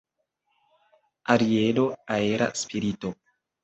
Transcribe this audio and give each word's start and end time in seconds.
Arielo, 1.35 1.87
aera 2.19 2.51
spirito. 2.65 3.19